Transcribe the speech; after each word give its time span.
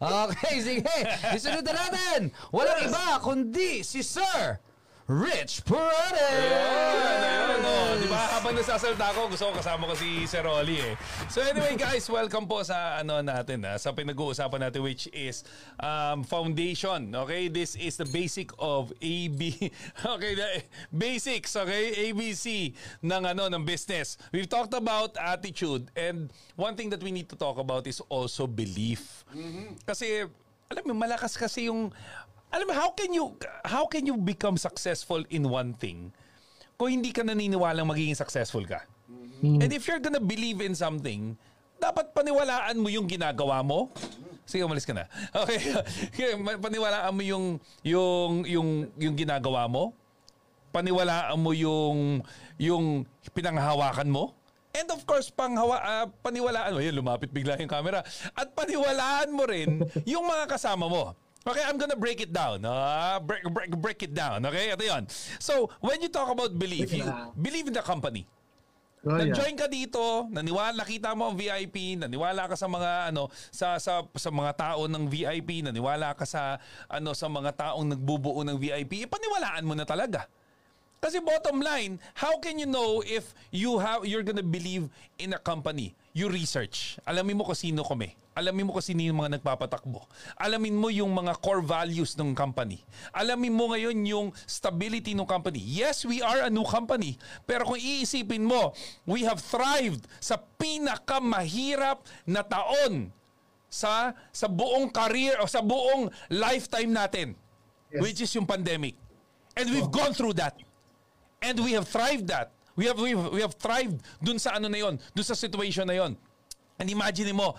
Okay, 0.24 0.64
sige. 0.64 0.96
Isunod 1.36 1.60
na 1.60 1.76
natin. 1.76 2.32
Walang 2.48 2.88
iba 2.88 3.20
kundi 3.20 3.84
si 3.84 4.00
Sir 4.00 4.56
Rich 5.10 5.66
Parade! 5.66 6.14
Ayun, 6.14 7.02
ayun, 7.02 7.62
oh. 7.66 7.98
Di 7.98 8.06
ba, 8.06 8.30
habang 8.30 8.54
nasasalta 8.54 9.10
ko, 9.10 9.26
gusto 9.26 9.50
ko 9.50 9.58
kasama 9.58 9.90
ko 9.90 9.98
si 9.98 10.22
Sir 10.22 10.46
Oli 10.46 10.78
eh. 10.78 10.94
So 11.26 11.42
anyway 11.42 11.74
guys, 11.74 12.06
welcome 12.06 12.46
po 12.46 12.62
sa 12.62 13.02
ano 13.02 13.18
natin, 13.18 13.66
ha, 13.66 13.74
sa 13.74 13.90
pinag-uusapan 13.90 14.70
natin 14.70 14.86
which 14.86 15.10
is 15.10 15.42
um, 15.82 16.22
foundation. 16.22 17.10
Okay, 17.26 17.50
this 17.50 17.74
is 17.74 17.98
the 17.98 18.06
basic 18.06 18.54
of 18.62 18.94
AB. 19.02 19.74
Okay, 20.14 20.38
the 20.38 20.62
basics, 20.94 21.58
okay, 21.58 21.90
ABC 22.14 22.70
ng 23.02 23.22
ano 23.26 23.50
ng 23.50 23.66
business. 23.66 24.14
We've 24.30 24.46
talked 24.46 24.78
about 24.78 25.18
attitude 25.18 25.90
and 25.98 26.30
one 26.54 26.78
thing 26.78 26.86
that 26.94 27.02
we 27.02 27.10
need 27.10 27.26
to 27.34 27.36
talk 27.36 27.58
about 27.58 27.90
is 27.90 27.98
also 28.06 28.46
belief. 28.46 29.26
Kasi 29.82 30.30
alam 30.70 30.86
mo, 30.86 30.94
malakas 30.94 31.34
kasi 31.34 31.66
yung 31.66 31.90
alam 32.50 32.66
mo, 32.66 32.74
how 32.74 32.90
can 32.90 33.10
you 33.14 33.34
how 33.62 33.86
can 33.86 34.02
you 34.06 34.18
become 34.18 34.58
successful 34.58 35.22
in 35.30 35.46
one 35.46 35.74
thing 35.78 36.10
kung 36.74 36.90
hindi 36.90 37.14
ka 37.14 37.22
naniniwalang 37.22 37.86
magiging 37.86 38.18
successful 38.18 38.62
ka? 38.66 38.82
And 39.40 39.70
if 39.72 39.88
you're 39.88 40.02
gonna 40.02 40.20
believe 40.20 40.60
in 40.60 40.76
something, 40.76 41.32
dapat 41.80 42.12
paniwalaan 42.12 42.76
mo 42.76 42.92
yung 42.92 43.08
ginagawa 43.08 43.64
mo. 43.64 43.88
Sige, 44.44 44.66
umalis 44.66 44.84
ka 44.84 44.92
na. 44.92 45.08
Okay. 45.46 45.62
Okay, 46.12 46.30
paniwalaan 46.36 47.12
mo 47.14 47.22
yung 47.24 47.44
yung 47.80 48.44
yung 48.44 48.68
yung 49.00 49.14
ginagawa 49.16 49.64
mo. 49.70 49.96
Paniwalaan 50.74 51.38
mo 51.40 51.56
yung 51.56 52.20
yung 52.60 53.08
pinanghahawakan 53.32 54.10
mo. 54.12 54.36
And 54.70 54.86
of 54.94 55.02
course, 55.02 55.34
panghawa, 55.34 55.82
ah, 55.82 56.06
paniwalaan 56.22 56.70
mo, 56.70 56.78
yun, 56.78 56.94
lumapit 56.94 57.34
bigla 57.34 57.58
yung 57.58 57.66
camera. 57.66 58.06
At 58.38 58.54
paniwalaan 58.54 59.34
mo 59.34 59.42
rin 59.42 59.82
yung 60.06 60.22
mga 60.22 60.46
kasama 60.46 60.86
mo. 60.86 61.18
Okay, 61.40 61.64
I'm 61.64 61.80
gonna 61.80 61.96
break 61.96 62.20
it 62.20 62.32
down. 62.36 62.60
Ah, 62.68 63.16
break, 63.16 63.40
break, 63.48 63.72
break 63.80 64.00
it 64.04 64.12
down. 64.12 64.44
Okay, 64.44 64.76
ito 64.76 64.84
yun. 64.84 65.08
So, 65.40 65.72
when 65.80 66.04
you 66.04 66.12
talk 66.12 66.28
about 66.28 66.52
belief, 66.52 66.92
you 66.92 67.08
believe 67.32 67.64
in 67.64 67.72
the 67.72 67.80
company. 67.80 68.28
Oh, 69.00 69.16
yeah. 69.16 69.32
Nag-join 69.32 69.56
ka 69.56 69.64
dito, 69.64 70.28
naniwala, 70.28 70.84
nakita 70.84 71.16
mo 71.16 71.32
ang 71.32 71.36
VIP, 71.40 71.96
naniwala 71.96 72.44
ka 72.44 72.52
sa 72.52 72.68
mga 72.68 73.08
ano 73.08 73.32
sa 73.48 73.80
sa 73.80 74.04
sa 74.04 74.28
mga 74.28 74.52
tao 74.52 74.84
ng 74.84 75.08
VIP, 75.08 75.64
naniwala 75.64 76.12
ka 76.12 76.28
sa 76.28 76.60
ano 76.84 77.16
sa 77.16 77.24
mga 77.32 77.56
taong 77.56 77.96
nagbubuo 77.96 78.44
ng 78.44 78.60
VIP, 78.60 79.08
ipaniwalaan 79.08 79.64
mo 79.64 79.72
na 79.72 79.88
talaga. 79.88 80.28
Kasi 81.00 81.16
bottom 81.24 81.64
line, 81.64 81.96
how 82.12 82.36
can 82.44 82.60
you 82.60 82.68
know 82.68 83.00
if 83.00 83.32
you 83.48 83.80
have 83.80 84.04
you're 84.04 84.20
gonna 84.20 84.44
believe 84.44 84.92
in 85.16 85.32
a 85.32 85.40
company? 85.40 85.96
You 86.10 86.26
research. 86.26 86.98
Alamin 87.06 87.38
mo 87.38 87.46
kung 87.46 87.54
sino 87.54 87.86
kami. 87.86 88.18
Alamin 88.34 88.66
mo 88.66 88.74
kung 88.74 88.82
sino 88.82 88.98
yung 88.98 89.22
mga 89.22 89.38
nagpapatakbo. 89.38 90.06
Alamin 90.34 90.74
mo 90.74 90.90
yung 90.90 91.10
mga 91.14 91.38
core 91.38 91.62
values 91.62 92.18
ng 92.18 92.34
company. 92.34 92.82
Alamin 93.14 93.54
mo 93.54 93.70
ngayon 93.70 93.94
yung 94.06 94.26
stability 94.42 95.14
ng 95.14 95.26
company. 95.26 95.62
Yes, 95.62 96.02
we 96.02 96.18
are 96.18 96.46
a 96.46 96.50
new 96.50 96.66
company. 96.66 97.14
Pero 97.46 97.62
kung 97.62 97.78
iisipin 97.78 98.42
mo, 98.42 98.74
we 99.06 99.22
have 99.22 99.38
thrived 99.38 100.06
sa 100.18 100.38
pinakamahirap 100.58 102.02
na 102.26 102.42
taon 102.42 103.14
sa 103.70 104.10
sa 104.34 104.50
buong 104.50 104.90
career 104.90 105.38
o 105.38 105.46
sa 105.46 105.62
buong 105.62 106.10
lifetime 106.26 106.90
natin. 106.90 107.38
Yes. 107.90 108.02
Which 108.02 108.18
is 108.18 108.30
yung 108.34 108.50
pandemic. 108.50 108.98
And 109.54 109.70
we've 109.70 109.90
gone 109.90 110.14
through 110.14 110.34
that. 110.42 110.58
And 111.38 111.58
we 111.62 111.74
have 111.78 111.86
thrived 111.86 112.30
that. 112.34 112.50
We 112.80 112.88
have, 112.88 112.96
we 112.96 113.12
have, 113.12 113.28
we 113.28 113.40
have 113.44 113.54
thrived 113.60 114.00
dun 114.24 114.40
sa 114.40 114.56
ano 114.56 114.72
na 114.72 114.80
yon, 114.80 114.96
dun 115.12 115.26
sa 115.28 115.36
situation 115.36 115.84
na 115.84 116.00
yon. 116.00 116.16
And 116.80 116.88
imagine 116.88 117.36
mo, 117.36 117.52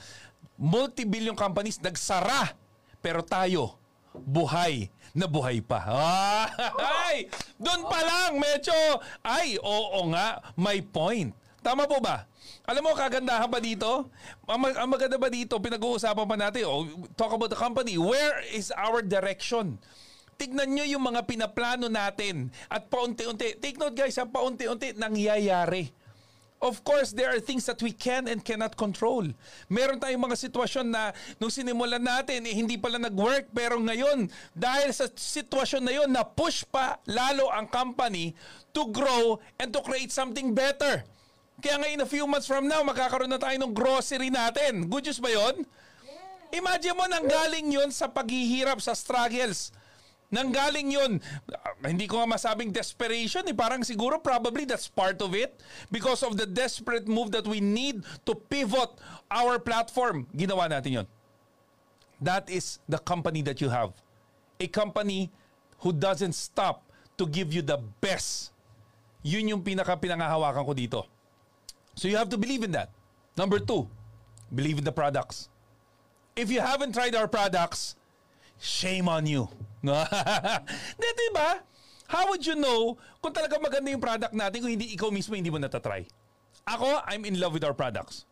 multi-billion 0.58 1.38
companies 1.38 1.78
nagsara, 1.78 2.58
pero 3.06 3.22
tayo, 3.22 3.78
buhay 4.18 4.90
na 5.14 5.30
buhay 5.30 5.62
pa. 5.62 5.78
Ay! 6.82 7.30
Doon 7.62 7.86
pa 7.86 8.02
lang, 8.02 8.42
medyo, 8.42 8.74
ay, 9.22 9.62
oo 9.62 10.10
nga, 10.10 10.42
may 10.58 10.82
point. 10.82 11.30
Tama 11.62 11.86
po 11.86 12.02
ba? 12.02 12.26
Alam 12.66 12.90
mo, 12.90 12.98
kagandahan 12.98 13.46
ba 13.46 13.62
dito? 13.62 14.10
Ang, 14.50 14.60
mag- 14.66 14.80
ang 14.82 14.90
maganda 14.90 15.22
ba 15.22 15.30
dito, 15.30 15.54
pinag-uusapan 15.62 16.26
pa 16.26 16.34
natin, 16.34 16.66
oh, 16.66 16.90
talk 17.14 17.30
about 17.30 17.54
the 17.54 17.60
company. 17.60 18.02
Where 18.02 18.42
is 18.50 18.74
our 18.74 19.06
direction? 19.06 19.78
Tignan 20.42 20.74
nyo 20.74 20.82
yung 20.90 21.06
mga 21.06 21.22
pinaplano 21.30 21.86
natin 21.86 22.50
at 22.66 22.90
paunti-unti. 22.90 23.62
Take 23.62 23.78
note 23.78 23.94
guys, 23.94 24.18
ang 24.18 24.34
paunti-unti 24.34 24.98
nangyayari. 24.98 25.94
Of 26.58 26.82
course, 26.82 27.14
there 27.14 27.30
are 27.30 27.38
things 27.38 27.70
that 27.70 27.78
we 27.82 27.94
can 27.94 28.26
and 28.26 28.42
cannot 28.42 28.74
control. 28.74 29.30
Meron 29.70 30.02
tayong 30.02 30.22
mga 30.22 30.50
sitwasyon 30.50 30.94
na 30.94 31.14
nung 31.38 31.54
sinimulan 31.54 32.02
natin, 32.02 32.42
eh, 32.46 32.58
hindi 32.58 32.78
pala 32.78 32.98
nag-work. 32.98 33.54
Pero 33.54 33.78
ngayon, 33.78 34.30
dahil 34.54 34.90
sa 34.90 35.06
sitwasyon 35.10 35.82
na 35.86 35.94
yon, 35.94 36.10
na-push 36.10 36.66
pa 36.70 36.98
lalo 37.06 37.46
ang 37.54 37.70
company 37.70 38.34
to 38.74 38.90
grow 38.90 39.38
and 39.62 39.70
to 39.70 39.82
create 39.86 40.10
something 40.10 40.58
better. 40.58 41.06
Kaya 41.62 41.82
ngayon, 41.82 42.02
a 42.02 42.10
few 42.10 42.26
months 42.26 42.50
from 42.50 42.66
now, 42.66 42.82
magkakaroon 42.82 43.30
na 43.30 43.38
tayo 43.38 43.58
ng 43.62 43.74
grocery 43.78 44.34
natin. 44.34 44.90
Good 44.90 45.06
news 45.06 45.22
ba 45.22 45.30
yon? 45.30 45.66
Imagine 46.50 46.98
mo, 46.98 47.06
nanggaling 47.06 47.74
yon 47.74 47.90
sa 47.94 48.10
paghihirap, 48.10 48.82
sa 48.82 48.98
struggles. 48.98 49.70
Nanggaling 50.32 50.96
yun. 50.96 51.20
Ah, 51.52 51.76
hindi 51.84 52.08
ko 52.08 52.24
nga 52.24 52.40
masabing 52.40 52.72
desperation. 52.72 53.44
Eh. 53.52 53.56
Parang 53.56 53.84
siguro 53.84 54.16
probably 54.16 54.64
that's 54.64 54.88
part 54.88 55.20
of 55.20 55.36
it. 55.36 55.60
Because 55.92 56.24
of 56.24 56.40
the 56.40 56.48
desperate 56.48 57.04
move 57.04 57.36
that 57.36 57.44
we 57.44 57.60
need 57.60 58.08
to 58.24 58.34
pivot 58.34 58.96
our 59.28 59.60
platform. 59.60 60.32
Ginawa 60.32 60.72
natin 60.72 61.04
yon. 61.04 61.08
That 62.24 62.48
is 62.48 62.80
the 62.88 62.98
company 63.04 63.44
that 63.44 63.60
you 63.60 63.68
have. 63.68 63.92
A 64.64 64.72
company 64.72 65.28
who 65.84 65.92
doesn't 65.92 66.34
stop 66.34 66.88
to 67.20 67.28
give 67.28 67.52
you 67.52 67.62
the 67.62 67.84
best. 68.00 68.56
Yun 69.28 69.52
yung 69.52 69.62
pinaka 69.62 70.00
pinangahawakan 70.00 70.64
ko 70.64 70.74
dito. 70.74 71.00
So 72.00 72.08
you 72.08 72.16
have 72.16 72.32
to 72.32 72.40
believe 72.40 72.64
in 72.64 72.72
that. 72.72 72.90
Number 73.36 73.60
two, 73.60 73.90
believe 74.54 74.80
in 74.80 74.86
the 74.88 74.96
products. 74.96 75.50
If 76.40 76.48
you 76.48 76.62
haven't 76.64 76.96
tried 76.96 77.16
our 77.20 77.28
products, 77.28 78.00
shame 78.62 79.10
on 79.10 79.26
you. 79.26 79.50
No? 79.82 79.98
Di, 81.02 81.10
di 81.10 81.30
ba? 81.34 81.58
How 82.06 82.30
would 82.30 82.46
you 82.46 82.54
know 82.54 83.02
kung 83.18 83.34
talaga 83.34 83.58
maganda 83.58 83.90
yung 83.90 83.98
product 83.98 84.30
natin 84.30 84.62
kung 84.62 84.70
hindi 84.70 84.94
ikaw 84.94 85.10
mismo 85.10 85.34
hindi 85.34 85.50
mo 85.50 85.58
natatry? 85.58 86.06
Ako, 86.70 87.02
I'm 87.10 87.26
in 87.26 87.42
love 87.42 87.58
with 87.58 87.66
our 87.66 87.74
products. 87.74 88.30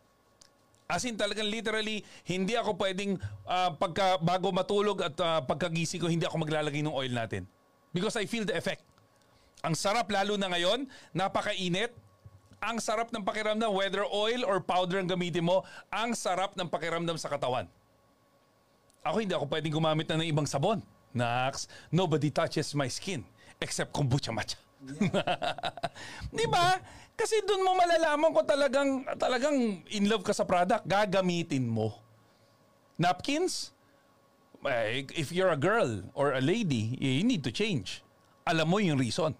As 0.86 1.02
in 1.02 1.18
talagang 1.18 1.50
literally, 1.50 2.06
hindi 2.22 2.54
ako 2.54 2.78
pwedeng 2.78 3.18
ah, 3.50 3.74
pagka, 3.74 4.22
bago 4.22 4.54
matulog 4.54 5.02
at 5.02 5.18
ah, 5.18 5.42
pagkagising 5.42 5.98
ko, 5.98 6.06
hindi 6.06 6.22
ako 6.22 6.38
maglalagay 6.38 6.86
ng 6.86 6.94
oil 6.94 7.10
natin. 7.10 7.50
Because 7.90 8.14
I 8.14 8.30
feel 8.30 8.46
the 8.46 8.54
effect. 8.54 8.86
Ang 9.66 9.74
sarap 9.74 10.06
lalo 10.06 10.38
na 10.38 10.46
ngayon, 10.54 10.86
napakainit. 11.10 11.90
Ang 12.62 12.78
sarap 12.78 13.10
ng 13.10 13.26
pakiramdam, 13.26 13.74
whether 13.74 14.06
oil 14.06 14.46
or 14.46 14.62
powder 14.62 15.02
ang 15.02 15.10
gamitin 15.10 15.42
mo, 15.42 15.66
ang 15.90 16.14
sarap 16.14 16.54
ng 16.54 16.70
pakiramdam 16.70 17.18
sa 17.18 17.26
katawan. 17.26 17.66
Ako 19.04 19.16
hindi 19.20 19.32
ako 19.32 19.48
pwedeng 19.48 19.72
gumamit 19.72 20.06
na 20.08 20.20
ng 20.20 20.28
ibang 20.28 20.48
sabon. 20.48 20.84
Nax, 21.10 21.66
nobody 21.90 22.30
touches 22.30 22.76
my 22.76 22.86
skin 22.86 23.24
except 23.60 23.90
kombucha 23.92 24.30
matcha. 24.30 24.60
Di 26.36 26.46
ba? 26.48 26.80
Kasi 27.12 27.44
doon 27.44 27.60
mo 27.60 27.76
malalaman 27.76 28.32
kung 28.32 28.48
talagang, 28.48 28.90
talagang 29.20 29.84
in 29.92 30.08
love 30.08 30.24
ka 30.24 30.32
sa 30.32 30.48
product. 30.48 30.88
Gagamitin 30.88 31.68
mo. 31.68 32.00
Napkins? 32.96 33.76
Eh, 34.64 35.04
if 35.16 35.32
you're 35.32 35.52
a 35.52 35.60
girl 35.60 36.04
or 36.16 36.32
a 36.32 36.40
lady, 36.40 36.96
you 36.96 37.24
need 37.24 37.44
to 37.44 37.52
change. 37.52 38.04
Alam 38.48 38.66
mo 38.72 38.76
yung 38.80 38.96
reason. 38.96 39.36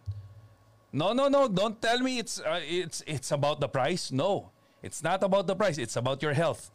No, 0.93 1.13
no, 1.13 1.29
no. 1.29 1.49
Don't 1.49 1.81
tell 1.81 2.01
me 2.01 2.19
it's 2.19 2.41
uh, 2.41 2.61
it's 2.61 3.05
it's 3.07 3.31
about 3.31 3.61
the 3.61 3.69
price. 3.69 4.11
No. 4.11 4.51
It's 4.83 5.05
not 5.05 5.23
about 5.23 5.47
the 5.47 5.55
price. 5.55 5.79
It's 5.79 5.97
about 5.97 6.25
your 6.25 6.33
health. 6.33 6.73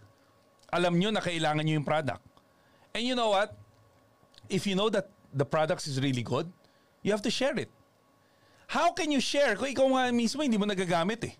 Alam 0.73 0.97
nyo 0.97 1.09
na 1.09 1.21
kailangan 1.21 1.65
nyo 1.65 1.81
yung 1.81 1.87
product. 1.87 2.21
And 2.95 3.03
you 3.03 3.11
know 3.13 3.35
what? 3.35 3.51
If 4.47 4.63
you 4.63 4.73
know 4.73 4.87
that 4.87 5.11
the 5.35 5.43
products 5.43 5.85
is 5.85 5.99
really 5.99 6.23
good, 6.23 6.47
you 7.03 7.11
have 7.11 7.21
to 7.27 7.29
share 7.29 7.59
it. 7.59 7.67
How 8.71 8.95
can 8.95 9.11
you 9.11 9.19
share 9.19 9.59
kung 9.59 9.67
ikaw 9.67 9.87
nga 9.91 10.15
mismo 10.15 10.39
hindi 10.39 10.55
mo 10.55 10.63
nagagamit 10.63 11.19
eh? 11.27 11.35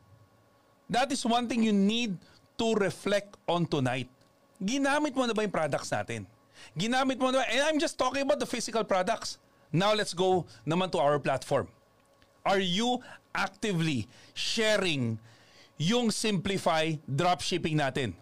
That 0.92 1.08
is 1.16 1.24
one 1.24 1.48
thing 1.48 1.64
you 1.64 1.72
need 1.72 2.20
to 2.60 2.76
reflect 2.76 3.40
on 3.48 3.72
tonight. 3.72 4.12
Ginamit 4.60 5.16
mo 5.16 5.24
na 5.24 5.32
ba 5.32 5.48
yung 5.48 5.56
products 5.56 5.96
natin? 5.96 6.28
Ginamit 6.76 7.24
mo 7.24 7.32
na 7.32 7.40
ba? 7.40 7.48
And 7.48 7.64
I'm 7.64 7.80
just 7.80 7.96
talking 7.96 8.28
about 8.28 8.44
the 8.44 8.46
physical 8.46 8.84
products. 8.84 9.40
Now 9.72 9.96
let's 9.96 10.14
go 10.14 10.44
naman 10.68 10.92
to 10.92 11.00
our 11.00 11.24
platform. 11.24 11.72
Are 12.44 12.60
you 12.60 13.00
actively 13.32 14.12
sharing 14.36 15.24
yung 15.80 16.12
Simplify 16.12 17.00
dropshipping 17.08 17.80
natin? 17.80 18.14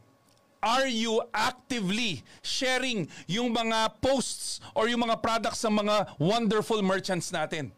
Are 0.63 0.88
you 0.88 1.19
actively 1.36 2.24
sharing 2.39 3.12
yung 3.27 3.51
mga 3.51 4.00
posts 4.00 4.63
or 4.71 4.88
yung 4.88 5.04
mga 5.04 5.19
products 5.19 5.60
ng 5.68 5.83
mga 5.83 6.15
wonderful 6.24 6.80
merchants 6.80 7.36
natin? 7.36 7.75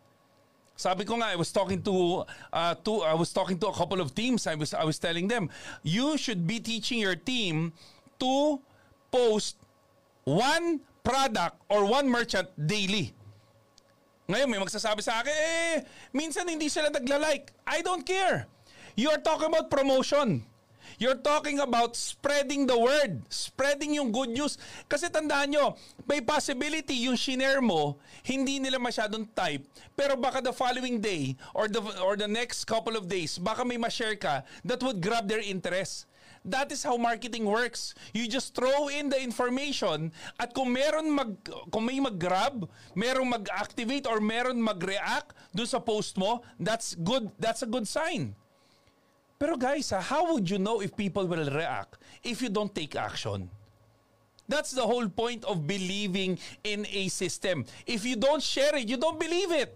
Sabi 0.77 1.01
ko 1.01 1.17
nga, 1.17 1.33
I 1.33 1.39
was 1.39 1.49
talking 1.49 1.81
to, 1.81 2.21
uh, 2.53 2.77
to 2.85 3.01
I 3.01 3.17
was 3.17 3.33
talking 3.33 3.57
to 3.57 3.73
a 3.73 3.75
couple 3.75 3.97
of 3.97 4.13
teams. 4.13 4.45
I 4.45 4.53
was 4.53 4.77
I 4.77 4.85
was 4.85 5.01
telling 5.01 5.25
them, 5.25 5.49
you 5.81 6.13
should 6.21 6.45
be 6.45 6.61
teaching 6.61 7.01
your 7.01 7.17
team 7.17 7.73
to 8.21 8.61
post 9.09 9.57
one 10.29 10.85
product 11.01 11.57
or 11.73 11.89
one 11.89 12.05
merchant 12.05 12.53
daily. 12.53 13.17
Ngayon 14.29 14.45
may 14.45 14.61
magsasabi 14.61 15.01
sa 15.01 15.25
akin, 15.25 15.33
eh, 15.33 15.73
minsan 16.13 16.45
hindi 16.45 16.69
sila 16.69 16.93
nagla-like. 16.93 17.49
I 17.65 17.81
don't 17.81 18.05
care. 18.05 18.45
You 18.93 19.09
are 19.09 19.21
talking 19.21 19.49
about 19.49 19.73
promotion. 19.73 20.45
You're 20.97 21.19
talking 21.19 21.59
about 21.59 21.95
spreading 21.95 22.67
the 22.67 22.79
word, 22.79 23.27
spreading 23.27 23.95
yung 23.95 24.15
good 24.15 24.31
news. 24.31 24.55
Kasi 24.87 25.11
tandaan 25.11 25.51
nyo, 25.51 25.75
may 26.07 26.23
possibility 26.23 27.07
yung 27.07 27.19
shinare 27.19 27.59
mo, 27.59 27.99
hindi 28.23 28.59
nila 28.59 28.79
masyadong 28.79 29.27
type, 29.35 29.67
pero 29.99 30.15
baka 30.15 30.39
the 30.39 30.55
following 30.55 31.03
day 31.03 31.35
or 31.51 31.67
the, 31.67 31.83
or 31.99 32.15
the 32.15 32.27
next 32.27 32.63
couple 32.63 32.95
of 32.95 33.11
days, 33.11 33.35
baka 33.35 33.67
may 33.67 33.75
ma-share 33.75 34.15
ka 34.15 34.43
that 34.63 34.79
would 34.79 35.03
grab 35.03 35.27
their 35.27 35.43
interest. 35.43 36.07
That 36.45 36.69
is 36.69 36.85
how 36.85 36.95
marketing 36.95 37.49
works. 37.49 37.97
You 38.13 38.29
just 38.29 38.53
throw 38.53 38.87
in 38.87 39.09
the 39.09 39.17
information 39.17 40.13
at 40.37 40.53
kung 40.53 40.77
meron 40.77 41.09
mag 41.09 41.33
kung 41.73 41.89
may 41.89 41.97
mag-grab, 41.97 42.69
merong 42.93 43.33
mag-activate 43.33 44.05
or 44.05 44.21
meron 44.21 44.61
mag-react 44.61 45.33
dun 45.57 45.65
sa 45.65 45.81
post 45.81 46.21
mo, 46.21 46.45
that's 46.61 46.93
good. 47.01 47.33
That's 47.41 47.65
a 47.65 47.69
good 47.69 47.89
sign. 47.89 48.37
Pero 49.35 49.59
guys, 49.59 49.91
ah, 49.91 49.99
how 49.99 50.31
would 50.31 50.47
you 50.47 50.59
know 50.59 50.79
if 50.79 50.95
people 50.95 51.27
will 51.27 51.43
react 51.51 51.99
if 52.23 52.39
you 52.39 52.47
don't 52.47 52.71
take 52.71 52.95
action? 52.95 53.51
That's 54.47 54.71
the 54.71 54.85
whole 54.85 55.09
point 55.09 55.43
of 55.43 55.65
believing 55.67 56.37
in 56.63 56.85
a 56.87 57.09
system. 57.09 57.65
If 57.83 58.05
you 58.05 58.15
don't 58.15 58.41
share 58.41 58.77
it, 58.77 58.87
you 58.87 58.95
don't 58.95 59.19
believe 59.19 59.51
it. 59.51 59.75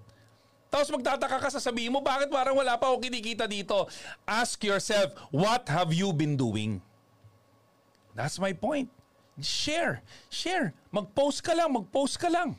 Tapos 0.69 0.94
magtataka 0.94 1.41
ka, 1.41 1.50
sasabihin 1.50 1.89
mo, 1.89 2.00
bakit 2.06 2.29
parang 2.29 2.53
wala 2.53 2.77
pa 2.77 2.94
ako 2.94 3.01
kinikita 3.01 3.50
dito? 3.50 3.89
Ask 4.29 4.61
yourself, 4.61 5.17
what 5.33 5.65
have 5.65 5.89
you 5.89 6.13
been 6.13 6.38
doing? 6.38 6.77
That's 8.13 8.38
my 8.38 8.53
point. 8.53 8.94
Share. 9.41 10.06
Share. 10.29 10.77
Mag-post 10.94 11.41
ka 11.41 11.57
lang, 11.57 11.73
mag-post 11.73 12.21
ka 12.21 12.29
lang. 12.29 12.53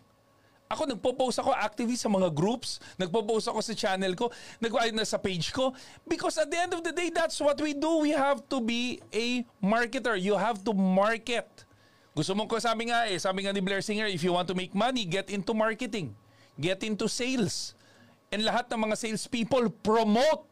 Ako, 0.71 0.87
nagpo-post 0.87 1.43
ako 1.43 1.51
actively 1.51 1.99
sa 1.99 2.07
mga 2.07 2.31
groups, 2.31 2.79
nagpo-post 2.95 3.51
ako 3.51 3.59
sa 3.59 3.75
channel 3.75 4.15
ko, 4.15 4.31
nag 4.63 4.71
na 4.95 5.03
sa 5.03 5.19
page 5.19 5.51
ko. 5.51 5.75
Because 6.07 6.39
at 6.39 6.47
the 6.47 6.55
end 6.63 6.71
of 6.71 6.87
the 6.87 6.95
day, 6.95 7.11
that's 7.11 7.43
what 7.43 7.59
we 7.59 7.75
do. 7.75 8.07
We 8.07 8.15
have 8.15 8.47
to 8.55 8.63
be 8.63 9.03
a 9.11 9.43
marketer. 9.59 10.15
You 10.15 10.39
have 10.39 10.63
to 10.63 10.73
market. 10.73 11.51
Gusto 12.15 12.39
mo 12.39 12.47
ko, 12.47 12.63
sabi 12.63 12.87
nga 12.87 13.11
eh, 13.11 13.19
sabi 13.19 13.43
nga 13.43 13.51
ni 13.51 13.59
Blair 13.59 13.83
Singer, 13.83 14.07
if 14.07 14.23
you 14.23 14.31
want 14.31 14.47
to 14.47 14.55
make 14.55 14.71
money, 14.71 15.03
get 15.03 15.27
into 15.27 15.51
marketing. 15.51 16.15
Get 16.55 16.87
into 16.87 17.11
sales. 17.11 17.75
And 18.31 18.47
lahat 18.47 18.71
ng 18.71 18.79
mga 18.79 18.95
sales 18.95 19.27
people, 19.27 19.67
promote. 19.83 20.47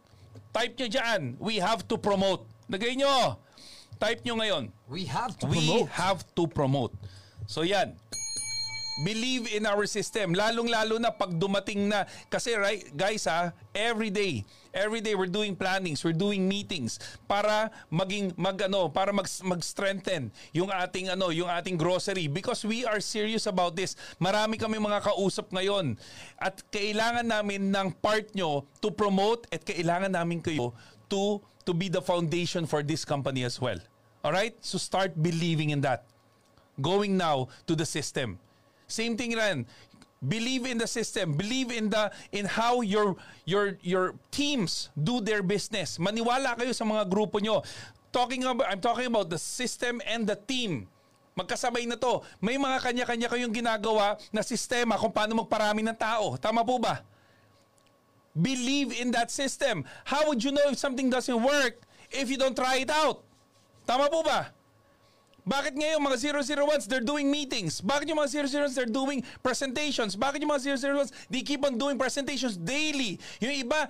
Type 0.50 0.74
nyo 0.82 0.88
dyan, 0.90 1.38
we 1.38 1.62
have 1.62 1.86
to 1.86 1.94
promote. 1.94 2.42
Nagay 2.66 2.98
nyo. 2.98 3.38
Type 4.02 4.26
nyo 4.26 4.34
ngayon. 4.42 4.74
We 4.90 5.06
have 5.06 5.38
to 5.38 5.46
We 5.46 5.62
promote. 5.62 5.88
have 5.94 6.20
to 6.34 6.42
promote. 6.50 6.92
So 7.46 7.62
yan. 7.62 7.94
Believe 8.98 9.46
in 9.54 9.62
our 9.62 9.86
system. 9.86 10.34
Lalong-lalo 10.34 10.98
na 10.98 11.14
pag 11.14 11.30
dumating 11.30 11.86
na. 11.86 12.02
Kasi 12.26 12.58
right, 12.58 12.82
guys 12.98 13.30
ha, 13.30 13.54
every 13.70 14.10
day, 14.10 14.42
every 14.74 14.98
day 14.98 15.14
we're 15.14 15.30
doing 15.30 15.54
plannings, 15.54 16.02
we're 16.02 16.16
doing 16.16 16.50
meetings 16.50 16.98
para 17.30 17.70
maging 17.94 18.34
magano, 18.34 18.90
para 18.90 19.14
mag 19.14 19.30
mag-strengthen 19.46 20.34
yung 20.50 20.74
ating 20.74 21.14
ano, 21.14 21.30
yung 21.30 21.46
ating 21.46 21.78
grocery 21.78 22.26
because 22.26 22.66
we 22.66 22.82
are 22.82 22.98
serious 22.98 23.46
about 23.46 23.78
this. 23.78 23.94
Marami 24.18 24.58
kami 24.58 24.82
mga 24.82 25.06
kausap 25.06 25.46
ngayon 25.54 25.94
at 26.42 26.58
kailangan 26.74 27.26
namin 27.26 27.70
ng 27.70 27.94
part 28.02 28.34
nyo 28.34 28.66
to 28.82 28.90
promote 28.90 29.46
at 29.54 29.62
kailangan 29.62 30.10
namin 30.10 30.42
kayo 30.42 30.74
to 31.06 31.38
to 31.62 31.70
be 31.70 31.86
the 31.86 32.02
foundation 32.02 32.66
for 32.66 32.82
this 32.82 33.06
company 33.06 33.46
as 33.46 33.62
well. 33.62 33.78
All 34.26 34.34
right? 34.34 34.58
So 34.58 34.74
start 34.74 35.14
believing 35.14 35.70
in 35.70 35.86
that 35.86 36.02
going 36.82 37.14
now 37.14 37.46
to 37.66 37.78
the 37.78 37.86
system. 37.86 38.42
Same 38.88 39.20
thing 39.20 39.36
rin. 39.36 39.68
Believe 40.18 40.66
in 40.66 40.82
the 40.82 40.88
system. 40.88 41.38
Believe 41.38 41.70
in 41.70 41.92
the 41.92 42.10
in 42.34 42.48
how 42.48 42.82
your 42.82 43.14
your 43.46 43.78
your 43.84 44.18
teams 44.34 44.90
do 44.96 45.22
their 45.22 45.46
business. 45.46 46.00
Maniwala 46.00 46.58
kayo 46.58 46.74
sa 46.74 46.82
mga 46.82 47.06
grupo 47.06 47.38
nyo. 47.38 47.62
Talking 48.10 48.42
about 48.42 48.66
I'm 48.66 48.82
talking 48.82 49.06
about 49.06 49.30
the 49.30 49.38
system 49.38 50.02
and 50.02 50.26
the 50.26 50.34
team. 50.34 50.90
Magkasabay 51.38 51.86
na 51.86 51.94
to. 51.94 52.26
May 52.42 52.58
mga 52.58 52.82
kanya-kanya 52.82 53.30
kayong 53.30 53.54
ginagawa 53.54 54.18
na 54.34 54.42
sistema 54.42 54.98
kung 54.98 55.14
paano 55.14 55.38
magparami 55.38 55.86
ng 55.86 55.94
tao. 55.94 56.34
Tama 56.34 56.66
po 56.66 56.82
ba? 56.82 57.06
Believe 58.34 58.90
in 58.98 59.14
that 59.14 59.30
system. 59.30 59.86
How 60.02 60.26
would 60.26 60.42
you 60.42 60.50
know 60.50 60.66
if 60.66 60.82
something 60.82 61.06
doesn't 61.06 61.38
work 61.38 61.78
if 62.10 62.26
you 62.26 62.34
don't 62.34 62.58
try 62.58 62.82
it 62.82 62.90
out? 62.90 63.22
Tama 63.86 64.10
po 64.10 64.26
ba? 64.26 64.50
Bakit 65.48 65.80
ngayon 65.80 66.04
mga 66.04 66.44
001s, 66.44 66.84
they're 66.84 67.00
doing 67.00 67.32
meetings? 67.32 67.80
Bakit 67.80 68.12
yung 68.12 68.20
mga 68.20 68.44
001s, 68.44 68.76
they're 68.76 68.84
doing 68.84 69.24
presentations? 69.40 70.12
Bakit 70.12 70.44
yung 70.44 70.52
mga 70.52 70.76
001s, 70.76 71.08
they 71.32 71.40
keep 71.40 71.64
on 71.64 71.80
doing 71.80 71.96
presentations 71.96 72.60
daily? 72.60 73.16
Yung 73.40 73.56
iba, 73.56 73.88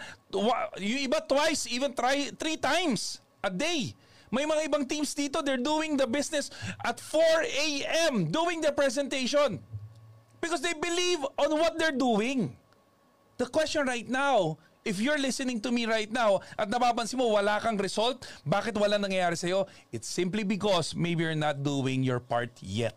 yung 0.79 1.03
iba 1.03 1.19
twice, 1.27 1.67
even 1.67 1.91
try, 1.99 2.31
three 2.39 2.55
times 2.55 3.19
a 3.43 3.51
day. 3.51 3.91
May 4.31 4.47
mga 4.47 4.71
ibang 4.71 4.87
teams 4.87 5.11
dito, 5.19 5.43
they're 5.43 5.59
doing 5.59 5.99
the 5.99 6.07
business 6.07 6.55
at 6.87 7.03
4 7.03 7.19
a.m. 7.43 8.31
doing 8.31 8.63
their 8.63 8.77
presentation. 8.77 9.59
Because 10.39 10.63
they 10.63 10.79
believe 10.79 11.19
on 11.35 11.59
what 11.59 11.75
they're 11.75 11.97
doing. 11.97 12.55
The 13.43 13.51
question 13.51 13.83
right 13.83 14.07
now, 14.07 14.63
if 14.89 14.97
you're 14.97 15.21
listening 15.21 15.61
to 15.61 15.69
me 15.69 15.85
right 15.85 16.09
now 16.09 16.41
at 16.57 16.73
napapansin 16.73 17.21
mo 17.21 17.29
wala 17.29 17.61
kang 17.61 17.77
result, 17.77 18.25
bakit 18.49 18.73
wala 18.81 18.97
nangyayari 18.97 19.37
sa'yo? 19.37 19.69
It's 19.93 20.09
simply 20.09 20.49
because 20.49 20.97
maybe 20.97 21.29
you're 21.29 21.37
not 21.37 21.61
doing 21.61 22.01
your 22.01 22.25
part 22.25 22.49
yet. 22.65 22.97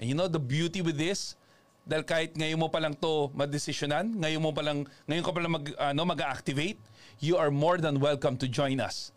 And 0.00 0.08
you 0.08 0.16
know 0.16 0.24
the 0.24 0.40
beauty 0.40 0.80
with 0.80 0.96
this? 0.96 1.36
Dahil 1.84 2.02
kahit 2.08 2.32
ngayon 2.32 2.56
mo 2.56 2.72
pa 2.72 2.80
lang 2.80 2.96
to 2.96 3.28
madesisyonan, 3.36 4.16
ngayon 4.16 4.40
mo 4.40 4.50
pa 4.56 4.64
lang, 4.64 4.88
ngayon 5.04 5.22
ka 5.22 5.30
pa 5.36 5.40
lang 5.44 5.52
mag, 5.52 5.66
ano, 5.76 6.02
mag-activate, 6.08 6.80
you 7.20 7.36
are 7.36 7.52
more 7.52 7.76
than 7.76 8.00
welcome 8.00 8.40
to 8.40 8.48
join 8.48 8.80
us. 8.80 9.12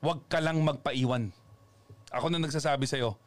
Huwag 0.00 0.22
ka 0.30 0.38
lang 0.38 0.62
magpaiwan. 0.62 1.34
Ako 2.14 2.30
na 2.30 2.38
nagsasabi 2.38 2.86
sa'yo, 2.86 3.18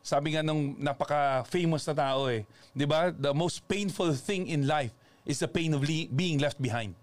sabi 0.00 0.32
nga 0.32 0.42
nung 0.42 0.80
napaka-famous 0.80 1.84
na 1.90 1.94
tao 1.98 2.30
eh, 2.30 2.46
'di 2.78 2.86
ba? 2.86 3.10
The 3.10 3.34
most 3.34 3.66
painful 3.66 4.14
thing 4.14 4.46
in 4.46 4.62
life 4.62 4.94
is 5.26 5.42
the 5.42 5.50
pain 5.50 5.74
of 5.74 5.82
le- 5.82 6.08
being 6.14 6.38
left 6.38 6.62
behind. 6.62 6.94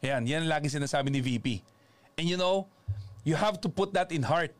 Yan, 0.00 0.24
yan 0.24 0.48
ang 0.48 0.50
lagi 0.56 0.72
sinasabi 0.72 1.12
ni 1.12 1.20
VP. 1.20 1.60
And 2.16 2.24
you 2.24 2.40
know, 2.40 2.70
you 3.26 3.36
have 3.36 3.60
to 3.60 3.68
put 3.68 3.92
that 3.92 4.14
in 4.14 4.24
heart. 4.24 4.54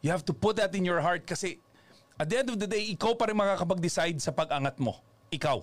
You 0.00 0.14
have 0.14 0.24
to 0.30 0.32
put 0.32 0.56
that 0.62 0.72
in 0.72 0.86
your 0.86 1.02
heart 1.02 1.26
kasi 1.26 1.58
at 2.16 2.30
the 2.30 2.38
end 2.40 2.48
of 2.50 2.58
the 2.58 2.66
day, 2.66 2.82
ikaw 2.94 3.14
pa 3.14 3.28
rin 3.28 3.36
makakapag-decide 3.36 4.18
sa 4.18 4.34
pag-angat 4.34 4.78
mo. 4.82 4.98
Ikaw. 5.30 5.62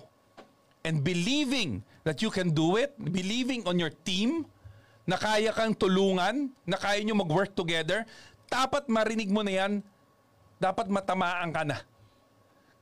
And 0.86 1.02
believing 1.02 1.82
that 2.06 2.22
you 2.22 2.30
can 2.30 2.54
do 2.54 2.78
it, 2.78 2.94
believing 2.96 3.66
on 3.66 3.76
your 3.76 3.90
team, 3.90 4.46
na 5.06 5.14
kaya 5.14 5.54
kang 5.54 5.72
tulungan, 5.72 6.50
na 6.66 6.76
kaya 6.76 6.98
nyo 7.06 7.22
mag-work 7.22 7.54
together, 7.54 8.02
dapat 8.50 8.90
marinig 8.90 9.30
mo 9.30 9.46
na 9.46 9.54
yan, 9.54 9.72
dapat 10.58 10.90
matamaan 10.90 11.54
ka 11.54 11.62
na. 11.62 11.78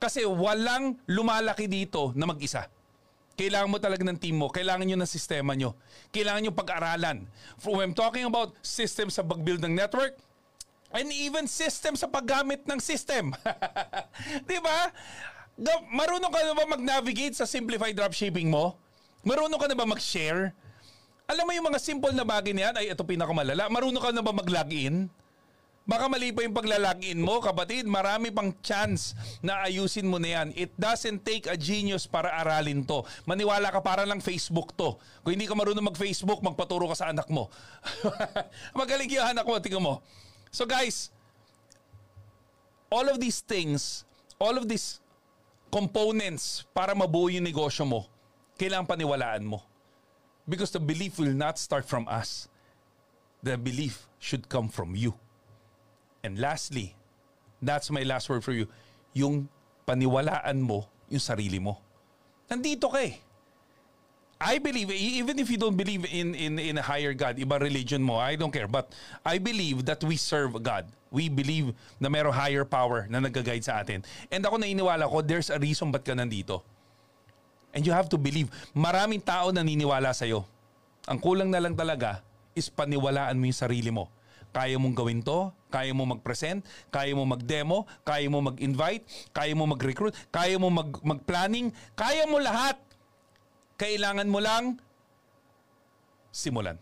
Kasi 0.01 0.25
walang 0.25 0.97
lumalaki 1.05 1.69
dito 1.69 2.17
na 2.17 2.25
mag-isa. 2.25 2.69
Kailangan 3.35 3.69
mo 3.71 3.79
talaga 3.83 4.07
ng 4.07 4.19
team 4.19 4.39
mo. 4.39 4.47
Kailangan 4.47 4.87
nyo 4.87 4.99
ng 4.99 5.11
sistema 5.11 5.59
nyo. 5.59 5.75
Kailangan 6.15 6.41
nyo 6.47 6.53
pag-aralan. 6.55 7.27
When 7.67 7.91
I'm 7.91 7.97
talking 7.97 8.27
about 8.27 8.55
system 8.63 9.11
sa 9.11 9.27
pag-build 9.27 9.63
ng 9.67 9.75
network, 9.75 10.15
and 10.95 11.11
even 11.11 11.51
system 11.51 11.99
sa 11.99 12.07
paggamit 12.07 12.63
ng 12.71 12.79
system. 12.79 13.35
Di 14.49 14.59
ba? 14.63 14.95
Marunong 15.91 16.31
ka 16.31 16.41
na 16.47 16.55
ba 16.55 16.65
mag-navigate 16.79 17.35
sa 17.35 17.51
simplified 17.51 17.99
dropshipping 17.99 18.47
mo? 18.47 18.79
Marunong 19.27 19.59
ka 19.59 19.67
na 19.67 19.75
ba 19.75 19.87
mag-share? 19.87 20.55
Alam 21.27 21.51
mo 21.51 21.53
yung 21.57 21.67
mga 21.67 21.83
simple 21.83 22.15
na 22.15 22.23
bagay 22.23 22.55
na 22.55 22.71
yan, 22.71 22.75
ay 22.79 22.87
ito 22.95 23.03
pinakamalala. 23.03 23.67
Marunong 23.67 24.03
ka 24.03 24.15
na 24.15 24.23
ba 24.23 24.31
mag-login? 24.31 25.11
Baka 25.85 26.09
mali 26.09 26.33
pa 26.33 26.41
yung 26.41 26.57
paglalagin 26.57 27.21
mo, 27.21 27.45
kapatid. 27.45 27.85
Marami 27.85 28.33
pang 28.33 28.49
chance 28.65 29.13
na 29.45 29.69
ayusin 29.69 30.09
mo 30.09 30.17
na 30.17 30.41
yan. 30.41 30.49
It 30.57 30.73
doesn't 30.81 31.29
take 31.29 31.45
a 31.45 31.61
genius 31.61 32.09
para 32.09 32.33
aralin 32.33 32.89
to. 32.89 33.05
Maniwala 33.29 33.69
ka 33.69 33.85
para 33.85 34.09
lang 34.09 34.25
Facebook 34.25 34.73
to. 34.81 34.97
Kung 35.21 35.37
hindi 35.37 35.45
ka 35.45 35.53
marunong 35.53 35.85
mag-Facebook, 35.93 36.41
magpaturo 36.41 36.89
ka 36.89 36.97
sa 36.97 37.13
anak 37.13 37.29
mo. 37.29 37.53
Magaling 38.81 39.13
yung 39.13 39.29
anak 39.37 39.45
mo, 39.45 39.61
tingnan 39.61 39.85
mo. 39.85 39.95
So 40.49 40.65
guys, 40.65 41.13
all 42.89 43.05
of 43.05 43.21
these 43.21 43.45
things, 43.45 44.09
all 44.41 44.57
of 44.57 44.65
these 44.65 45.05
components 45.69 46.65
para 46.73 46.97
mabuo 46.97 47.29
yung 47.29 47.45
negosyo 47.45 47.85
mo, 47.85 48.09
kailangan 48.57 48.89
paniwalaan 48.89 49.45
mo. 49.45 49.61
Because 50.49 50.73
the 50.73 50.81
belief 50.81 51.21
will 51.21 51.37
not 51.37 51.61
start 51.61 51.85
from 51.85 52.09
us. 52.09 52.49
The 53.45 53.61
belief 53.61 54.09
should 54.17 54.49
come 54.49 54.73
from 54.73 54.97
you. 54.97 55.13
And 56.25 56.41
lastly, 56.41 56.97
that's 57.61 57.93
my 57.93 58.01
last 58.01 58.33
word 58.33 58.41
for 58.41 58.57
you, 58.57 58.65
yung 59.13 59.53
paniwalaan 59.85 60.57
mo 60.65 60.89
yung 61.13 61.21
sarili 61.21 61.61
mo. 61.61 61.77
Nandito 62.49 62.89
ka 62.89 63.05
eh. 63.05 63.21
I 64.41 64.59
believe 64.59 64.91
e- 64.91 65.21
even 65.21 65.39
if 65.39 65.49
you 65.49 65.57
don't 65.57 65.77
believe 65.77 66.05
in 66.11 66.35
in 66.35 66.59
in 66.59 66.75
a 66.77 66.85
higher 66.85 67.15
God, 67.15 67.39
iba 67.39 67.57
religion 67.57 68.03
mo, 68.03 68.19
I 68.19 68.35
don't 68.37 68.51
care. 68.51 68.67
But 68.69 68.93
I 69.25 69.39
believe 69.39 69.87
that 69.87 70.03
we 70.05 70.19
serve 70.19 70.57
God. 70.61 70.89
We 71.15 71.31
believe 71.31 71.71
na 72.03 72.11
mayroong 72.11 72.35
higher 72.35 72.67
power 72.67 73.07
na 73.07 73.23
nag-guide 73.23 73.63
sa 73.63 73.79
atin. 73.81 74.03
And 74.29 74.43
ako 74.43 74.59
naniniwala 74.59 75.07
ko, 75.07 75.23
there's 75.23 75.49
a 75.49 75.61
reason 75.61 75.95
ba't 75.95 76.03
ka 76.03 76.13
nandito. 76.13 76.67
And 77.71 77.87
you 77.87 77.95
have 77.95 78.11
to 78.11 78.19
believe. 78.19 78.51
Maraming 78.75 79.23
tao 79.23 79.55
naniniwala 79.55 80.11
sa'yo. 80.11 80.43
Ang 81.07 81.19
kulang 81.23 81.51
na 81.55 81.63
lang 81.63 81.79
talaga 81.79 82.23
is 82.59 82.67
paniwalaan 82.67 83.39
mo 83.39 83.47
yung 83.47 83.57
sarili 83.57 83.91
mo. 83.95 84.11
Kaya 84.55 84.79
mong 84.79 84.95
gawin 84.95 85.23
to, 85.23 85.51
kaya 85.75 85.91
mo 85.91 86.07
mag-present, 86.07 86.63
kaya 86.95 87.11
mo 87.19 87.27
mag-demo, 87.27 87.83
kaya 88.07 88.31
mo 88.31 88.39
mag-invite, 88.39 89.03
kaya 89.35 89.59
mo 89.59 89.67
mag-recruit, 89.67 90.15
kaya 90.31 90.55
mo 90.55 90.71
mag- 90.71 91.03
mag-planning, 91.03 91.75
kaya 91.99 92.31
mo 92.31 92.39
lahat. 92.39 92.79
Kailangan 93.75 94.31
mo 94.31 94.39
lang 94.39 94.79
simulan. 96.31 96.79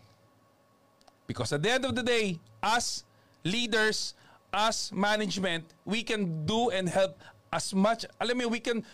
Because 1.25 1.49
at 1.57 1.65
the 1.65 1.73
end 1.73 1.89
of 1.89 1.97
the 1.97 2.05
day, 2.05 2.37
us 2.61 3.01
leaders, 3.41 4.13
us 4.53 4.93
management, 4.93 5.65
we 5.89 6.05
can 6.05 6.45
do 6.45 6.69
and 6.69 6.85
help 6.85 7.17
as 7.49 7.73
much. 7.73 8.05
Alam 8.21 8.45
mo, 8.45 8.53
we 8.53 8.61
can 8.61 8.85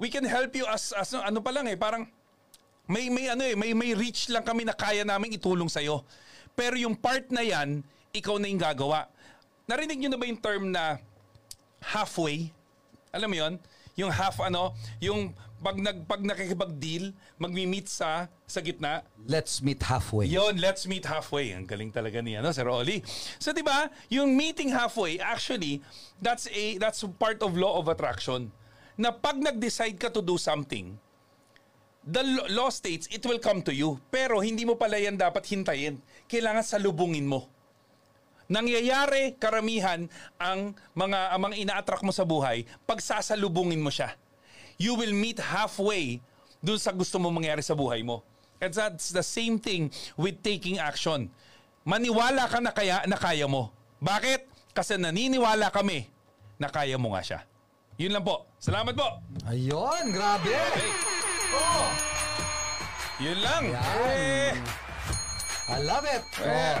we 0.00 0.08
can 0.08 0.24
help 0.24 0.56
you 0.56 0.64
as 0.64 0.96
as 0.96 1.12
ano 1.12 1.44
pa 1.44 1.52
lang 1.52 1.68
eh, 1.68 1.76
parang 1.76 2.08
may 2.88 3.12
may 3.12 3.28
ano 3.28 3.44
eh, 3.44 3.52
may 3.52 3.76
may 3.76 3.92
reach 3.92 4.32
lang 4.32 4.48
kami 4.48 4.64
na 4.64 4.72
kaya 4.72 5.04
naming 5.04 5.36
itulong 5.36 5.68
sa 5.68 5.84
iyo. 5.84 6.08
Pero 6.56 6.80
yung 6.80 6.96
part 6.96 7.28
na 7.28 7.44
'yan, 7.44 7.84
ikaw 8.16 8.40
na 8.40 8.48
yung 8.48 8.60
gagawa. 8.60 9.08
Narinig 9.72 10.04
niyo 10.04 10.12
na 10.12 10.20
ba 10.20 10.28
yung 10.28 10.36
term 10.36 10.68
na 10.68 11.00
halfway? 11.80 12.52
Alam 13.08 13.32
mo 13.32 13.36
'yon? 13.40 13.54
Yung 13.96 14.12
half 14.12 14.36
ano, 14.44 14.76
yung 15.00 15.32
pag 15.64 15.80
nag 15.80 16.04
pag 16.04 16.20
nakikipag-deal, 16.20 17.16
magmi-meet 17.40 17.88
sa 17.88 18.28
sa 18.44 18.60
gitna. 18.60 19.00
Let's 19.24 19.64
meet 19.64 19.80
halfway. 19.80 20.28
Yon, 20.28 20.60
let's 20.60 20.84
meet 20.84 21.08
halfway. 21.08 21.56
Ang 21.56 21.64
galing 21.64 21.88
talaga 21.88 22.20
ni 22.20 22.36
ano, 22.36 22.52
Sir 22.52 22.68
Oli. 22.68 23.00
So 23.40 23.56
'di 23.56 23.64
ba, 23.64 23.88
yung 24.12 24.36
meeting 24.36 24.76
halfway, 24.76 25.16
actually, 25.16 25.80
that's 26.20 26.52
a 26.52 26.76
that's 26.76 27.00
part 27.16 27.40
of 27.40 27.56
law 27.56 27.80
of 27.80 27.88
attraction. 27.88 28.52
Na 29.00 29.08
pag 29.08 29.40
nag-decide 29.40 29.96
ka 29.96 30.12
to 30.12 30.20
do 30.20 30.36
something, 30.36 31.00
the 32.04 32.20
law 32.52 32.68
states 32.68 33.08
it 33.08 33.24
will 33.24 33.40
come 33.40 33.64
to 33.64 33.72
you. 33.72 33.96
Pero 34.12 34.44
hindi 34.44 34.68
mo 34.68 34.76
pala 34.76 35.00
yan 35.00 35.16
dapat 35.16 35.48
hintayin. 35.48 35.96
Kailangan 36.28 36.60
salubungin 36.60 37.24
mo. 37.24 37.48
Nangyayari 38.52 39.32
karamihan 39.40 40.04
ang 40.36 40.76
mga 40.92 41.32
ang 41.32 41.40
mga 41.40 41.56
ina-attract 41.56 42.04
mo 42.04 42.12
sa 42.12 42.28
buhay 42.28 42.68
pag 42.84 43.00
sasalubungin 43.00 43.80
mo 43.80 43.88
siya. 43.88 44.12
You 44.76 44.92
will 44.92 45.16
meet 45.16 45.40
halfway 45.40 46.20
dun 46.60 46.76
sa 46.76 46.92
gusto 46.92 47.16
mo 47.16 47.32
mangyari 47.32 47.64
sa 47.64 47.72
buhay 47.72 48.04
mo. 48.04 48.20
And 48.60 48.68
that's 48.68 49.08
the 49.08 49.24
same 49.24 49.56
thing 49.56 49.88
with 50.14 50.44
taking 50.44 50.76
action. 50.76 51.32
Maniwala 51.82 52.44
ka 52.46 52.60
na 52.60 52.70
kaya 52.70 53.02
na 53.08 53.16
kaya 53.16 53.48
mo. 53.48 53.72
Bakit? 53.98 54.46
Kasi 54.70 55.00
naniniwala 55.00 55.72
kami 55.72 56.12
na 56.60 56.68
kaya 56.68 57.00
mo 57.00 57.16
nga 57.16 57.24
siya. 57.24 57.40
Yun 57.96 58.12
lang 58.12 58.24
po. 58.24 58.44
Salamat 58.60 58.92
po. 58.92 59.08
Ayun, 59.48 60.12
grabe. 60.12 60.52
Oh, 61.52 61.88
Yun 63.20 63.38
lang. 63.40 63.64
Yan. 63.68 63.96
Eh, 64.08 64.52
I 65.68 65.78
love 65.82 66.04
it. 66.04 66.24
eh, 66.40 66.80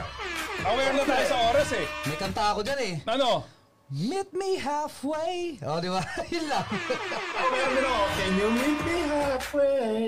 aware 0.62 0.92
na 0.92 1.04
tayo 1.04 1.24
sa 1.24 1.38
oras 1.50 1.68
eh. 1.72 1.86
may 2.06 2.16
kanta 2.16 2.42
ako 2.52 2.60
dyan 2.62 2.80
eh. 2.80 2.94
Ano? 3.08 3.44
Meet 3.92 4.32
me 4.32 4.56
halfway. 4.56 5.60
Oh, 5.60 5.76
di 5.76 5.92
ba? 5.92 6.00
Yun 6.32 6.48
lang. 6.48 6.64
Meron 6.64 7.72
din 7.76 7.84
ako, 7.84 8.04
can 8.16 8.32
you 8.40 8.48
meet 8.48 8.80
me 8.88 8.98
halfway? 9.04 10.00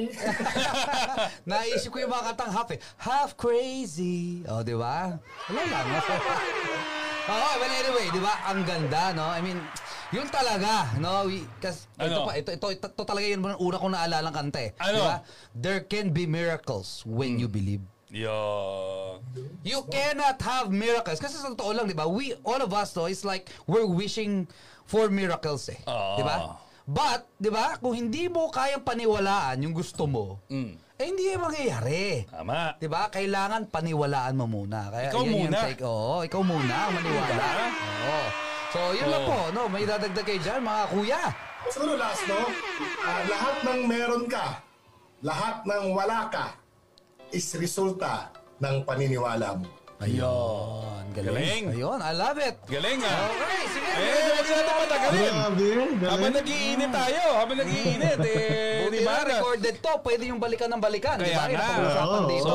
Naisip 1.53 1.93
ko 1.93 2.01
yung 2.01 2.09
mga 2.09 2.33
kantang 2.33 2.53
half 2.57 2.69
eh. 2.73 2.81
Half 2.97 3.37
crazy. 3.37 4.41
Oh, 4.49 4.65
di 4.65 4.73
ba? 4.73 5.21
Wala 5.53 5.63
lang. 5.69 5.87
Oo, 7.33 7.49
well 7.61 7.75
anyway, 7.77 8.07
di 8.09 8.21
ba? 8.25 8.33
Ang 8.49 8.65
ganda, 8.65 9.13
no? 9.13 9.29
I 9.29 9.45
mean, 9.45 9.61
yun 10.13 10.29
talaga, 10.33 10.93
no? 10.97 11.29
We, 11.29 11.45
kas, 11.61 11.85
ito 11.97 12.25
Ano? 12.25 12.29
pa, 12.29 12.41
ito, 12.41 12.57
ito, 12.57 12.67
ito, 12.73 12.87
ito 12.89 13.03
talaga 13.05 13.25
yun 13.29 13.41
una 13.45 13.77
kong 13.77 13.93
naalalang 13.93 14.33
kanta 14.33 14.61
eh. 14.65 14.71
Ano? 14.81 14.97
Di 14.97 15.01
ba? 15.01 15.17
There 15.53 15.81
can 15.85 16.09
be 16.09 16.25
miracles 16.25 17.05
when 17.05 17.37
you 17.37 17.53
believe. 17.53 17.85
Yo. 18.15 19.19
You 19.67 19.83
cannot 19.91 20.39
have 20.39 20.71
miracles. 20.71 21.19
Kasi 21.19 21.35
sa 21.35 21.51
totoo 21.51 21.75
lang, 21.75 21.91
di 21.91 21.99
ba? 21.99 22.07
We, 22.07 22.39
all 22.47 22.63
of 22.63 22.71
us, 22.71 22.95
though, 22.95 23.11
it's 23.11 23.27
like 23.27 23.51
we're 23.67 23.83
wishing 23.85 24.47
for 24.87 25.11
miracles 25.11 25.67
eh. 25.67 25.83
Oo. 25.85 26.15
Di 26.15 26.23
ba? 26.23 26.55
But, 26.87 27.27
di 27.35 27.51
ba, 27.51 27.75
kung 27.83 27.97
hindi 27.97 28.31
mo 28.31 28.55
kayang 28.55 28.87
paniwalaan 28.87 29.67
yung 29.67 29.75
gusto 29.75 30.07
mo, 30.07 30.45
eh 30.47 30.77
hindi 31.03 31.33
yan 31.33 31.43
mangyayari. 31.43 32.29
Tama. 32.31 32.79
Di 32.79 32.87
ba? 32.87 33.11
Kailangan 33.11 33.67
paniwalaan 33.67 34.39
mo 34.39 34.47
muna. 34.47 34.95
Kaya 34.95 35.11
Ikaw 35.11 35.21
yan 35.21 35.27
yung 35.27 35.43
muna. 35.51 35.59
take- 35.65 35.83
oo, 35.83 36.23
ikaw 36.23 36.43
muna 36.45 36.75
ang 36.87 36.93
maniwala. 36.95 37.45
Oo. 38.05 38.23
So, 38.71 38.79
yun 38.95 39.09
lang 39.11 39.25
Oo. 39.25 39.31
po. 39.33 39.39
No? 39.51 39.63
May 39.67 39.83
dadagdag 39.83 40.23
kayo 40.23 40.39
dyan, 40.39 40.61
mga 40.63 40.83
kuya. 40.93 41.23
Siguro 41.67 41.97
last, 41.97 42.23
no? 42.29 42.37
Ah, 43.01 43.21
lahat 43.25 43.57
ng 43.65 43.81
meron 43.89 44.25
ka, 44.29 44.61
lahat 45.25 45.65
ng 45.65 45.85
wala 45.97 46.29
ka, 46.29 46.53
is 47.35 47.51
resulta 47.59 48.31
ng 48.63 48.87
paniniwala 48.87 49.59
mo. 49.59 49.67
Ayun. 49.99 51.03
Galing. 51.11 51.31
Galing. 51.31 51.63
Ayun, 51.71 51.99
I 51.99 52.13
love 52.13 52.39
it. 52.39 52.55
Galing 52.67 52.99
ah. 53.01 53.31
Okay, 53.31 53.63
sige. 53.71 53.91
Eh, 53.95 54.23
wag 54.27 54.47
natin 54.47 54.75
patagalin. 54.77 55.35
Habang 56.03 56.35
nagiinit 56.35 56.91
tayo, 56.91 57.23
habang 57.39 57.59
nagiinit, 57.63 58.19
eh, 58.19 58.83
Buti 58.83 58.91
di 58.93 59.07
ba? 59.07 59.15
na 59.15 59.23
recorded 59.25 59.75
to, 59.79 59.93
pwede 60.03 60.23
yung 60.27 60.41
balikan 60.43 60.67
ng 60.71 60.83
balikan. 60.83 61.15
di 61.17 61.31
Kaya 61.31 61.39
ba? 61.39 61.47
Nga. 61.47 61.55
napag-usapan 61.57 62.19
Oo. 62.19 62.31
dito. 62.31 62.51